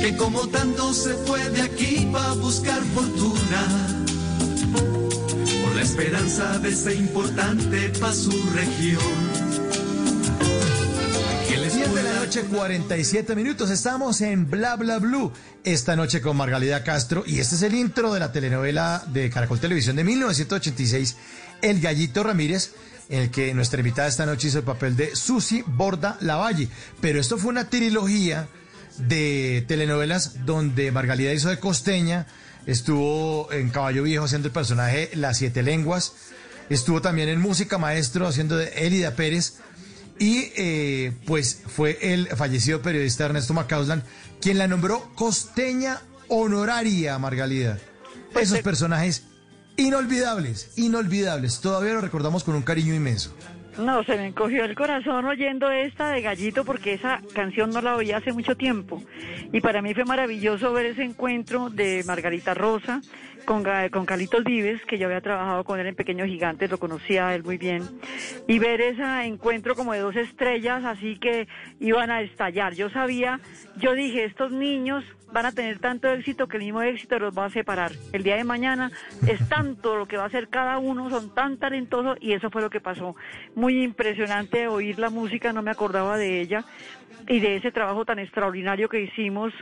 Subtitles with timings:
[0.00, 3.68] Que como tanto se fue de aquí para buscar fortuna.
[5.62, 9.02] Por la esperanza de ser importante para su región.
[11.46, 13.68] Que les 10 de la noche, 47 minutos.
[13.68, 15.32] Estamos en Bla Bla Blue.
[15.64, 17.22] Esta noche con Margalida Castro.
[17.26, 21.16] Y este es el intro de la telenovela de Caracol Televisión de 1986,
[21.60, 22.72] El Gallito Ramírez,
[23.10, 26.70] en el que nuestra invitada esta noche hizo el papel de Susi Borda Lavalle.
[27.02, 28.48] Pero esto fue una trilogía
[29.08, 32.26] de telenovelas donde Margalida hizo de costeña,
[32.66, 36.14] estuvo en Caballo Viejo haciendo el personaje Las Siete Lenguas,
[36.68, 39.54] estuvo también en Música Maestro haciendo de Elida Pérez.
[40.18, 44.02] Y eh, pues fue el fallecido periodista Ernesto Macauslan
[44.40, 47.78] quien la nombró costeña honoraria, Margalida.
[48.38, 49.24] Esos personajes
[49.76, 51.60] inolvidables, inolvidables.
[51.60, 53.34] Todavía lo recordamos con un cariño inmenso.
[53.80, 57.96] No, se me encogió el corazón oyendo esta de Gallito porque esa canción no la
[57.96, 59.02] oía hace mucho tiempo.
[59.52, 63.00] Y para mí fue maravilloso ver ese encuentro de Margarita Rosa
[63.50, 64.44] con, con Carlitos
[64.86, 67.82] que yo había trabajado con él en Pequeños Gigantes, lo conocía él muy bien.
[68.46, 71.48] Y ver ese encuentro como de dos estrellas, así que
[71.80, 72.74] iban a estallar.
[72.74, 73.40] Yo sabía,
[73.76, 77.46] yo dije, estos niños van a tener tanto éxito que el mismo éxito los va
[77.46, 77.90] a separar.
[78.12, 78.92] El día de mañana
[79.26, 82.62] es tanto lo que va a hacer cada uno, son tan talentosos y eso fue
[82.62, 83.16] lo que pasó.
[83.56, 86.64] Muy impresionante oír la música, no me acordaba de ella
[87.26, 89.52] y de ese trabajo tan extraordinario que hicimos.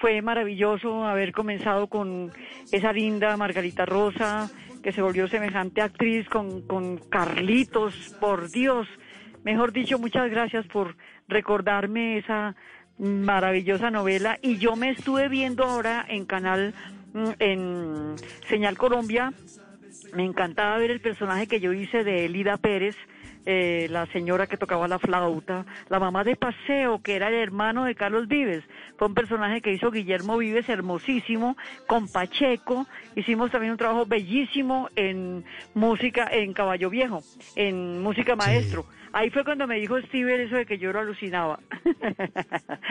[0.00, 2.32] Fue maravilloso haber comenzado con
[2.72, 4.50] esa linda Margarita Rosa,
[4.82, 8.88] que se volvió semejante actriz con, con Carlitos, por Dios.
[9.44, 10.96] Mejor dicho, muchas gracias por
[11.28, 12.56] recordarme esa
[12.98, 16.74] maravillosa novela y yo me estuve viendo ahora en canal
[17.14, 18.14] mm, en
[18.48, 19.32] Señal Colombia
[20.14, 22.96] me encantaba ver el personaje que yo hice de Elida Pérez
[23.46, 27.84] eh, la señora que tocaba la flauta, la mamá de Paseo, que era el hermano
[27.84, 28.64] de Carlos Vives.
[28.98, 31.56] Fue un personaje que hizo Guillermo Vives, hermosísimo,
[31.86, 32.86] con Pacheco.
[33.16, 37.22] Hicimos también un trabajo bellísimo en música, en Caballo Viejo,
[37.56, 38.84] en música maestro.
[39.12, 41.58] Ahí fue cuando me dijo Steven eso de que yo lo alucinaba.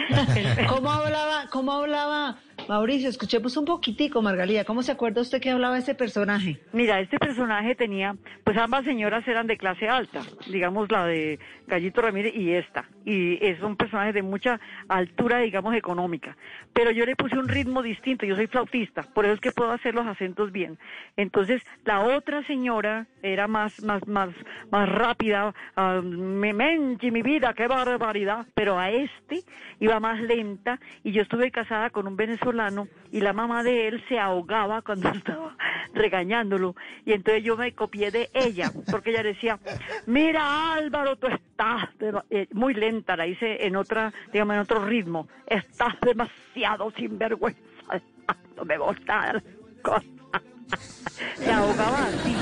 [0.69, 2.37] ¿Cómo hablaba, cómo hablaba
[2.69, 3.09] Mauricio?
[3.09, 4.63] Escuchemos un poquitico, Margalida.
[4.63, 6.59] ¿Cómo se acuerda usted que hablaba ese personaje?
[6.71, 12.03] Mira, este personaje tenía, pues ambas señoras eran de clase alta, digamos la de Gallito
[12.03, 16.37] Ramírez y esta, y es un personaje de mucha altura, digamos, económica.
[16.71, 19.71] Pero yo le puse un ritmo distinto, yo soy flautista, por eso es que puedo
[19.71, 20.77] hacer los acentos bien.
[21.17, 24.29] Entonces, la otra señora era más, más, más,
[24.69, 29.41] más rápida, ah, me menchi mi vida, qué barbaridad, pero a este
[29.79, 32.58] iba más lenta, y yo estuve casada con un venezolano,
[33.11, 35.55] y la mamá de él se ahogaba cuando estaba
[35.93, 36.75] regañándolo.
[37.05, 39.59] Y entonces yo me copié de ella porque ella decía
[40.05, 41.89] mira Álvaro tú estás
[42.29, 45.27] eh, muy lenta la hice en otra digamos en otro ritmo.
[45.47, 47.69] Estás demasiado sinvergüenza
[48.55, 49.41] no me gusta
[51.35, 52.35] se ahogaba así.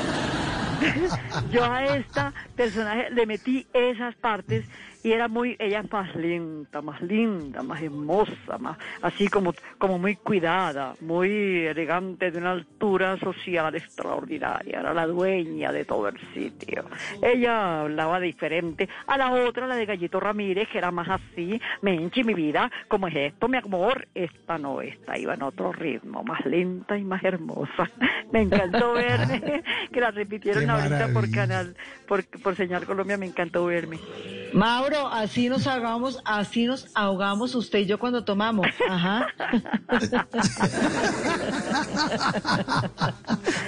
[1.52, 4.66] Yo a esta personaje le metí esas partes
[5.08, 9.98] y era muy, ella es más lenta, más linda, más hermosa, más así como, como
[9.98, 16.20] muy cuidada, muy elegante, de una altura social extraordinaria, era la dueña de todo el
[16.34, 16.84] sitio.
[17.22, 22.26] Ella hablaba diferente a la otra, la de Gallito Ramírez, que era más así, menchi
[22.26, 26.46] mi vida, como es esto, mi amor, esta no, esta iba en otro ritmo, más
[26.46, 27.90] lenta y más hermosa.
[28.34, 31.78] Me encantó verme, que la repitieron Qué ahorita por canal,
[32.10, 34.00] por, por Señal Colombia, me encantó verme.
[34.52, 38.68] Mauro, así nos ahogamos, así nos ahogamos usted y yo cuando tomamos.
[38.90, 39.28] Ajá.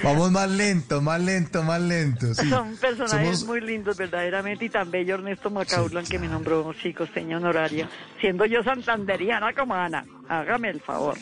[0.02, 2.34] Vamos más lento, más lento, más lento.
[2.34, 2.48] sí.
[2.48, 6.92] Son personajes Somos- muy lindos, verdaderamente, y tan bello Ernesto Macaulay que me nombró sí,
[6.92, 7.88] costeña honoraria,
[8.20, 10.04] siendo yo santanderiana como Ana.
[10.28, 11.16] Hágame el favor.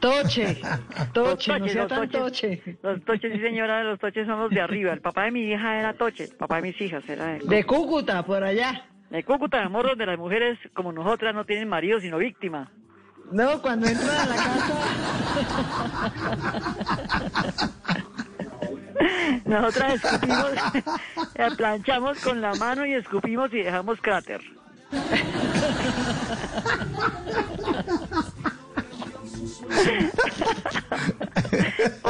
[0.00, 0.60] Toche,
[1.12, 2.58] toche, no toches, sea los tan toches.
[2.64, 2.78] toche.
[2.82, 4.92] Los toches, sí señora, los toches son los de arriba.
[4.92, 7.64] El papá de mi hija era toche, el papá de mis hijas era de, De
[7.64, 8.84] Cúcuta, por allá.
[9.12, 12.72] De Cúcuta, de amor, donde las mujeres como nosotras no tienen marido sino víctima.
[13.30, 14.80] No, cuando entran a la casa.
[19.44, 20.52] Nosotras escupimos,
[21.58, 24.40] planchamos con la mano y escupimos y dejamos cráter.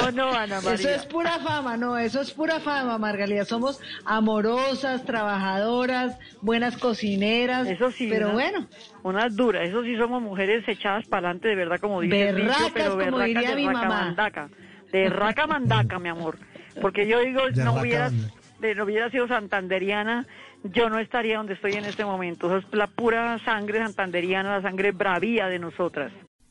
[0.06, 0.74] ¿O no, Ana María?
[0.74, 3.44] Eso es pura fama, no, eso es pura fama, Margalida.
[3.44, 7.66] Somos amorosas, trabajadoras, buenas cocineras.
[7.68, 8.08] Eso sí.
[8.10, 8.66] Pero unas- bueno,
[9.04, 12.46] Unas duras, eso sí somos mujeres echadas para adelante, de verdad, como dice el dicho,
[12.48, 14.00] Berracas, pero como berracas diría de mi raca mamá.
[14.04, 14.48] mandaca.
[14.92, 16.38] De raca mandaca, mi amor.
[16.80, 18.34] Porque yo digo, De no raca hubiera, mandaca.
[18.60, 20.26] de, no hubiera sido santanderiana,
[20.64, 22.46] yo no estaría donde estoy en este momento.
[22.46, 26.12] Eso es la pura sangre santanderiana, la sangre bravía de nosotras.